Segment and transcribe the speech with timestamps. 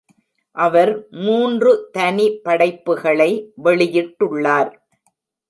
[0.55, 0.91] அவர்
[1.09, 3.29] மூன்று தனி படைப்புகளை
[3.63, 4.71] வெளியிட்டுள்ளார்.